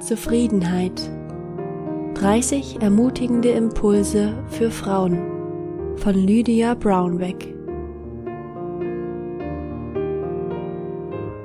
Zufriedenheit. 0.00 1.10
30 2.14 2.80
ermutigende 2.80 3.50
Impulse 3.50 4.32
für 4.48 4.70
Frauen 4.70 5.96
von 5.96 6.14
Lydia 6.14 6.74
Brownback. 6.74 7.54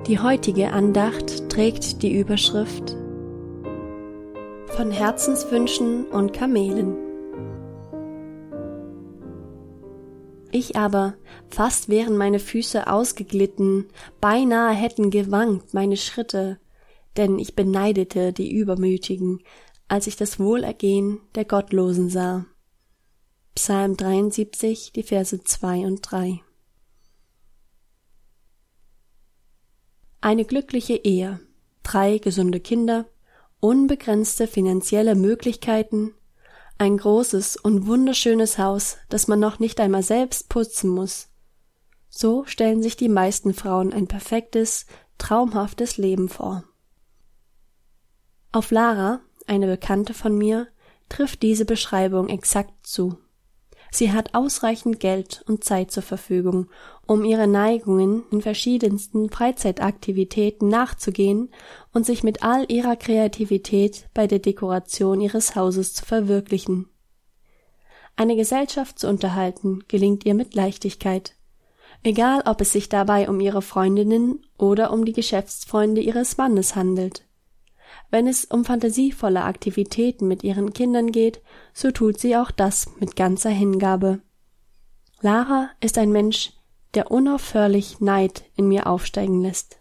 Die 0.08 0.20
heutige 0.20 0.72
Andacht 0.72 1.50
trägt 1.50 2.02
die 2.02 2.18
Überschrift 2.18 2.96
von 4.68 4.90
Herzenswünschen 4.90 6.06
und 6.06 6.32
Kamelen. 6.32 6.96
Ich 10.52 10.78
aber, 10.78 11.16
fast 11.50 11.90
wären 11.90 12.16
meine 12.16 12.40
Füße 12.40 12.88
ausgeglitten, 12.88 13.88
beinahe 14.22 14.74
hätten 14.74 15.10
gewankt 15.10 15.74
meine 15.74 15.98
Schritte, 15.98 16.58
denn 17.18 17.40
ich 17.40 17.56
beneidete 17.56 18.34
die 18.34 18.52
Übermütigen, 18.52 19.42
als 19.88 20.08
ich 20.08 20.16
das 20.16 20.40
Wohlergehen 20.40 21.20
der 21.36 21.46
Gottlosen 21.46 22.10
sah. 22.10 22.46
Psalm 23.56 23.96
73, 23.96 24.92
die 24.94 25.04
Verse 25.04 25.42
2 25.42 25.86
und 25.86 26.02
3. 26.02 26.42
Eine 30.20 30.44
glückliche 30.44 30.96
Ehe, 30.96 31.40
drei 31.84 32.18
gesunde 32.18 32.60
Kinder, 32.60 33.06
unbegrenzte 33.60 34.48
finanzielle 34.48 35.16
Möglichkeiten, 35.16 36.14
ein 36.78 36.98
großes 36.98 37.56
und 37.58 37.88
wunderschönes 37.88 38.58
Haus, 38.58 38.98
das 39.08 39.28
man 39.28 39.40
noch 39.40 39.60
nicht 39.60 39.80
einmal 39.80 40.04
selbst 40.04 40.50
putzen 40.50 40.90
muss. 40.90 41.30
So 42.10 42.44
stellen 42.46 42.84
sich 42.84 42.98
die 42.98 43.10
meisten 43.10 43.54
Frauen 43.54 43.94
ein 43.94 44.08
perfektes, 44.08 44.86
traumhaftes 45.18 45.98
Leben 45.98 46.28
vor. 46.28 46.66
Auf 48.56 48.72
Lara, 48.72 49.20
eine 49.48 49.68
Bekannte 49.68 50.14
von 50.14 50.38
mir, 50.38 50.70
trifft 51.10 51.42
diese 51.42 51.66
Beschreibung 51.66 52.30
exakt 52.30 52.88
zu. 52.88 53.18
Sie 53.92 54.14
hat 54.14 54.34
ausreichend 54.34 55.02
Geld 55.02 55.44
und 55.46 55.66
Zeit 55.66 55.92
zur 55.92 56.04
Verfügung, 56.04 56.70
um 57.06 57.26
ihre 57.26 57.48
Neigungen 57.48 58.24
in 58.32 58.42
verschiedensten 58.42 59.30
Freizeitaktivitäten 59.30 60.70
nachzugehen 60.70 61.50
und 61.92 62.06
sich 62.06 62.24
mit 62.24 62.44
all 62.44 62.64
ihrer 62.72 62.96
Kreativität 62.96 64.08
bei 64.14 64.26
der 64.26 64.40
Dekoration 64.40 65.20
ihres 65.20 65.58
Hauses 65.58 65.94
zu 65.94 66.06
verwirklichen. 66.06 66.88
Eine 68.16 68.38
Gesellschaft 68.38 69.00
zu 69.00 69.10
unterhalten 69.10 69.84
gelingt 69.90 70.26
ihr 70.26 70.34
mit 70.34 70.56
Leichtigkeit, 70.56 71.36
egal 72.04 72.42
ob 72.46 72.62
es 72.62 72.72
sich 72.72 72.88
dabei 72.88 73.28
um 73.28 73.42
ihre 73.42 73.62
Freundinnen 73.62 74.46
oder 74.58 74.94
um 74.94 75.04
die 75.04 75.12
Geschäftsfreunde 75.12 76.00
ihres 76.00 76.38
Mannes 76.38 76.78
handelt. 76.78 77.25
Wenn 78.16 78.28
es 78.28 78.46
um 78.46 78.64
fantasievolle 78.64 79.44
Aktivitäten 79.44 80.30
mit 80.30 80.42
ihren 80.42 80.72
Kindern 80.72 81.12
geht, 81.12 81.42
so 81.74 81.92
tut 81.92 82.18
sie 82.18 82.38
auch 82.38 82.50
das 82.50 82.90
mit 83.02 83.18
ganzer 83.18 83.50
Hingabe. 83.50 84.22
Lara 85.20 85.70
ist 85.82 85.98
ein 85.98 86.14
Mensch, 86.14 86.54
der 86.94 87.12
unaufhörlich 87.12 88.00
Neid 88.00 88.46
in 88.56 88.70
mir 88.70 88.88
aufsteigen 88.88 89.42
lässt. 89.42 89.80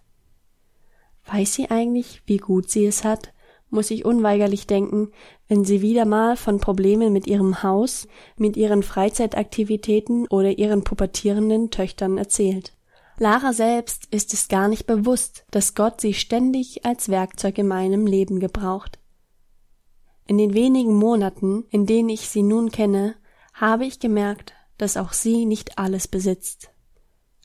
Weiß 1.27 1.55
sie 1.55 1.71
eigentlich, 1.71 2.23
wie 2.27 2.39
gut 2.39 2.71
sie 2.71 2.85
es 2.87 3.05
hat? 3.05 3.33
muss 3.71 3.93
ich 3.93 4.05
unweigerlich 4.05 4.67
denken, 4.67 5.13
wenn 5.47 5.65
sie 5.65 5.81
wieder 5.81 6.05
mal 6.05 6.37
von 6.37 6.59
Problemen 6.59 7.13
mit 7.13 7.29
ihrem 7.29 7.63
Haus, 7.63 8.09
mit 8.37 8.57
ihren 8.57 8.83
Freizeitaktivitäten 8.83 10.27
oder 10.27 10.59
ihren 10.59 10.83
pubertierenden 10.83 11.71
Töchtern 11.71 12.19
erzählt. 12.19 12.73
Lara 13.19 13.53
selbst 13.53 14.07
ist 14.11 14.33
es 14.35 14.49
gar 14.49 14.67
nicht 14.69 14.87
bewusst, 14.87 15.45
dass 15.51 15.75
Gott 15.75 16.01
sie 16.01 16.15
ständig 16.15 16.85
als 16.85 17.09
Werkzeug 17.09 17.59
in 17.59 17.69
meinem 17.69 18.07
Leben 18.07 18.41
gebraucht. 18.41 18.99
In 20.27 20.39
den 20.39 20.55
wenigen 20.55 20.95
Monaten, 20.95 21.65
in 21.71 21.87
denen 21.87 22.09
ich 22.09 22.29
sie 22.29 22.43
nun 22.43 22.71
kenne, 22.71 23.15
habe 23.53 23.85
ich 23.85 24.01
gemerkt, 24.01 24.53
dass 24.79 24.97
auch 24.97 25.13
sie 25.13 25.47
nicht 25.47 25.79
alles 25.79 26.09
besitzt. 26.09 26.71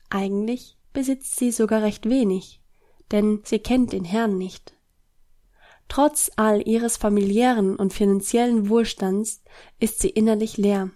Eigentlich 0.09 0.77
besitzt 0.91 1.35
sie 1.35 1.51
sogar 1.51 1.83
recht 1.83 2.09
wenig, 2.09 2.61
denn 3.11 3.41
sie 3.44 3.59
kennt 3.59 3.94
den 3.94 4.05
Herrn 4.05 4.38
nicht. 4.38 4.73
Trotz 5.88 6.31
all 6.35 6.67
ihres 6.67 6.97
familiären 6.97 7.75
und 7.75 7.94
finanziellen 7.94 8.69
Wohlstands 8.69 9.44
ist 9.79 9.99
sie 9.99 10.09
innerlich 10.09 10.57
leer 10.57 10.89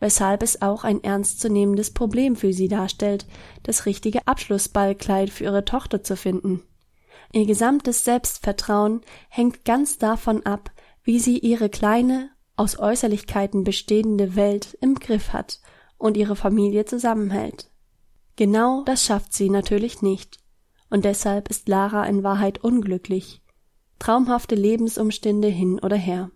weshalb 0.00 0.42
es 0.42 0.62
auch 0.62 0.84
ein 0.84 1.02
ernstzunehmendes 1.02 1.92
Problem 1.92 2.36
für 2.36 2.52
sie 2.52 2.68
darstellt, 2.68 3.26
das 3.62 3.86
richtige 3.86 4.26
Abschlussballkleid 4.26 5.30
für 5.30 5.44
ihre 5.44 5.64
Tochter 5.64 6.02
zu 6.02 6.16
finden. 6.16 6.62
Ihr 7.32 7.46
gesamtes 7.46 8.04
Selbstvertrauen 8.04 9.02
hängt 9.28 9.64
ganz 9.64 9.98
davon 9.98 10.46
ab, 10.46 10.70
wie 11.02 11.18
sie 11.18 11.38
ihre 11.38 11.68
kleine, 11.68 12.30
aus 12.56 12.78
Äußerlichkeiten 12.78 13.64
bestehende 13.64 14.34
Welt 14.34 14.76
im 14.80 14.94
Griff 14.94 15.32
hat 15.32 15.60
und 15.96 16.16
ihre 16.16 16.36
Familie 16.36 16.84
zusammenhält. 16.84 17.70
Genau 18.36 18.82
das 18.84 19.04
schafft 19.04 19.32
sie 19.32 19.50
natürlich 19.50 20.02
nicht, 20.02 20.38
und 20.90 21.04
deshalb 21.04 21.50
ist 21.50 21.68
Lara 21.68 22.04
in 22.04 22.22
Wahrheit 22.22 22.62
unglücklich. 22.62 23.42
Traumhafte 23.98 24.54
Lebensumstände 24.54 25.48
hin 25.48 25.80
oder 25.80 25.96
her. 25.96 26.30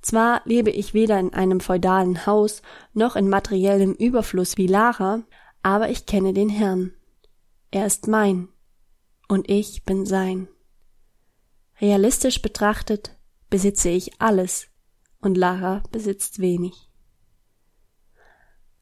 Zwar 0.00 0.42
lebe 0.44 0.70
ich 0.70 0.94
weder 0.94 1.18
in 1.18 1.32
einem 1.34 1.60
feudalen 1.60 2.26
Haus 2.26 2.62
noch 2.92 3.16
in 3.16 3.28
materiellem 3.28 3.92
Überfluss 3.92 4.56
wie 4.56 4.66
Lara, 4.66 5.22
aber 5.62 5.90
ich 5.90 6.06
kenne 6.06 6.32
den 6.32 6.48
Herrn. 6.48 6.92
Er 7.70 7.86
ist 7.86 8.08
mein 8.08 8.48
und 9.28 9.48
ich 9.48 9.84
bin 9.84 10.04
sein. 10.06 10.48
Realistisch 11.80 12.42
betrachtet 12.42 13.16
besitze 13.48 13.88
ich 13.88 14.20
alles 14.20 14.66
und 15.20 15.36
Lara 15.36 15.82
besitzt 15.90 16.40
wenig. 16.40 16.90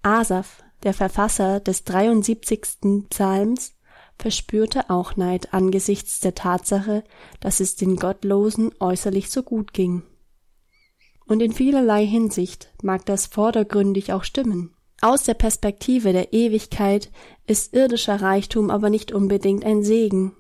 Asaf, 0.03 0.63
der 0.83 0.95
Verfasser 0.95 1.61
des 1.61 1.85
73. 1.85 3.09
Psalms, 3.11 3.75
verspürte 4.19 4.91
auch 4.91 5.17
Neid 5.17 5.53
angesichts 5.55 6.21
der 6.21 6.35
Tatsache, 6.35 7.05
dass 7.41 7.61
es 7.61 7.77
den 7.77 7.97
Gottlosen 7.97 8.73
äußerlich 8.81 9.31
so 9.31 9.43
gut 9.43 9.73
ging. 9.73 10.03
Und 11.31 11.43
in 11.43 11.53
vielerlei 11.53 12.05
Hinsicht 12.05 12.73
mag 12.83 13.07
das 13.07 13.27
vordergründig 13.27 14.13
auch 14.13 14.25
stimmen. 14.25 14.75
Aus 15.01 15.23
der 15.23 15.35
Perspektive 15.35 16.13
der 16.13 16.33
Ewigkeit 16.33 17.13
ist 17.47 17.73
irdischer 17.73 18.21
Reichtum 18.21 18.69
aber 18.69 18.91
nicht 18.91 19.13
unbedingt 19.13 19.65
ein 19.65 19.85
Segen. 19.85 20.33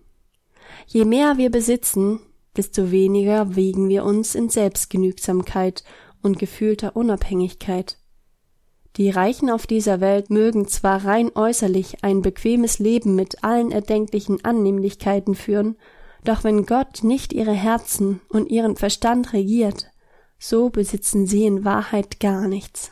Je 0.88 1.04
mehr 1.04 1.38
wir 1.38 1.52
besitzen, 1.52 2.18
desto 2.56 2.90
weniger 2.90 3.54
wiegen 3.54 3.88
wir 3.88 4.04
uns 4.04 4.34
in 4.34 4.48
Selbstgenügsamkeit 4.48 5.84
und 6.22 6.40
gefühlter 6.40 6.96
Unabhängigkeit. 6.96 7.96
Die 8.96 9.10
Reichen 9.10 9.48
auf 9.48 9.68
dieser 9.68 10.00
Welt 10.00 10.28
mögen 10.28 10.66
zwar 10.66 11.04
rein 11.04 11.30
äußerlich 11.36 12.02
ein 12.02 12.20
bequemes 12.20 12.80
Leben 12.80 13.14
mit 13.14 13.44
allen 13.44 13.70
erdenklichen 13.70 14.44
Annehmlichkeiten 14.44 15.36
führen, 15.36 15.76
doch 16.24 16.42
wenn 16.42 16.66
Gott 16.66 17.04
nicht 17.04 17.32
ihre 17.32 17.54
Herzen 17.54 18.20
und 18.28 18.50
ihren 18.50 18.74
Verstand 18.74 19.32
regiert, 19.32 19.92
so 20.40 20.70
besitzen 20.70 21.26
sie 21.26 21.44
in 21.44 21.64
Wahrheit 21.64 22.18
gar 22.18 22.48
nichts. 22.48 22.90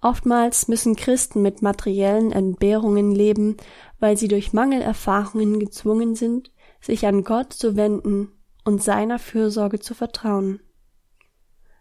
Oftmals 0.00 0.68
müssen 0.68 0.94
Christen 0.94 1.42
mit 1.42 1.62
materiellen 1.62 2.30
Entbehrungen 2.30 3.10
leben, 3.12 3.56
weil 3.98 4.16
sie 4.16 4.28
durch 4.28 4.52
Mangelerfahrungen 4.52 5.58
gezwungen 5.58 6.14
sind, 6.14 6.52
sich 6.80 7.06
an 7.06 7.24
Gott 7.24 7.52
zu 7.52 7.74
wenden 7.74 8.30
und 8.64 8.82
seiner 8.82 9.18
Fürsorge 9.18 9.80
zu 9.80 9.94
vertrauen. 9.94 10.60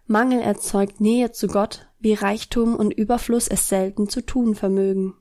Mangel 0.05 0.39
erzeugt 0.39 1.01
Nähe 1.01 1.31
zu 1.31 1.47
Gott, 1.47 1.89
wie 1.99 2.13
Reichtum 2.13 2.75
und 2.75 2.93
Überfluss 2.93 3.49
es 3.49 3.67
selten 3.67 4.07
zu 4.07 4.25
tun 4.25 4.55
vermögen. 4.55 5.13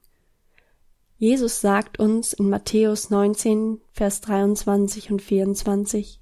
Jesus 1.19 1.61
sagt 1.61 1.99
uns 1.99 2.33
in 2.33 2.49
Matthäus 2.49 3.11
19, 3.11 3.81
Vers 3.91 4.21
23 4.21 5.11
und 5.11 5.21
24, 5.21 6.21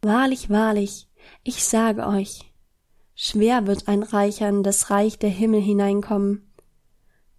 Wahrlich, 0.00 0.48
wahrlich, 0.48 1.07
ich 1.42 1.64
sage 1.64 2.06
euch, 2.06 2.52
schwer 3.14 3.66
wird 3.66 3.88
ein 3.88 4.02
Reicher 4.02 4.48
in 4.48 4.62
das 4.62 4.90
Reich 4.90 5.18
der 5.18 5.30
Himmel 5.30 5.60
hineinkommen. 5.60 6.52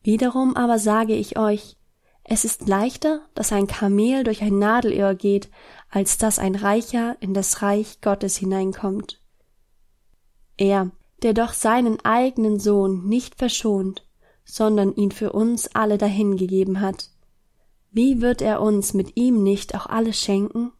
Wiederum 0.01 0.55
aber 0.55 0.79
sage 0.79 1.15
ich 1.15 1.37
euch, 1.37 1.77
es 2.23 2.45
ist 2.45 2.67
leichter, 2.67 3.21
dass 3.33 3.51
ein 3.51 3.67
Kamel 3.67 4.23
durch 4.23 4.41
ein 4.41 4.59
Nadelöhr 4.59 5.15
geht, 5.15 5.49
als 5.89 6.17
dass 6.17 6.37
ein 6.37 6.55
Reicher 6.55 7.17
in 7.19 7.33
das 7.33 7.61
Reich 7.61 8.01
Gottes 8.01 8.37
hineinkommt. 8.37 9.21
Er, 10.57 10.91
der 11.23 11.33
doch 11.33 11.53
seinen 11.53 11.99
eigenen 12.05 12.59
Sohn 12.59 13.07
nicht 13.07 13.35
verschont, 13.35 14.05
sondern 14.45 14.93
ihn 14.93 15.11
für 15.11 15.31
uns 15.31 15.75
alle 15.75 15.97
dahingegeben 15.97 16.81
hat, 16.81 17.09
wie 17.91 18.21
wird 18.21 18.41
er 18.41 18.61
uns 18.61 18.93
mit 18.93 19.17
ihm 19.17 19.41
nicht 19.41 19.73
auch 19.73 19.87
alles 19.87 20.19
schenken? 20.19 20.71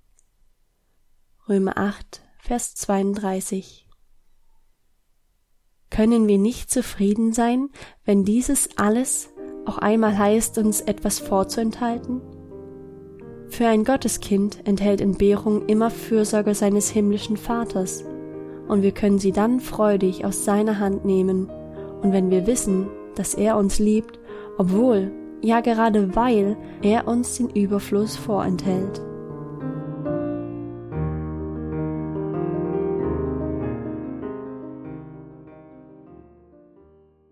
Römer 1.47 1.77
8, 1.77 2.21
Vers 2.41 2.73
32. 2.75 3.85
Können 5.91 6.27
wir 6.27 6.37
nicht 6.37 6.71
zufrieden 6.71 7.33
sein, 7.33 7.69
wenn 8.05 8.23
dieses 8.23 8.77
alles 8.77 9.29
auch 9.65 9.77
einmal 9.77 10.17
heißt, 10.17 10.57
uns 10.57 10.79
etwas 10.81 11.19
vorzuenthalten? 11.19 12.21
Für 13.49 13.67
ein 13.67 13.83
Gotteskind 13.83 14.65
enthält 14.65 15.01
Entbehrung 15.01 15.67
immer 15.67 15.91
Fürsorge 15.91 16.55
seines 16.55 16.89
himmlischen 16.89 17.37
Vaters, 17.37 18.05
und 18.67 18.83
wir 18.83 18.93
können 18.93 19.19
sie 19.19 19.33
dann 19.33 19.59
freudig 19.59 20.23
aus 20.25 20.45
seiner 20.45 20.79
Hand 20.79 21.03
nehmen, 21.03 21.49
und 22.01 22.13
wenn 22.13 22.31
wir 22.31 22.47
wissen, 22.47 22.87
dass 23.15 23.33
er 23.33 23.57
uns 23.57 23.79
liebt, 23.79 24.17
obwohl, 24.57 25.11
ja 25.41 25.59
gerade 25.59 26.15
weil 26.15 26.57
er 26.81 27.07
uns 27.07 27.35
den 27.35 27.49
Überfluss 27.49 28.15
vorenthält. 28.15 29.08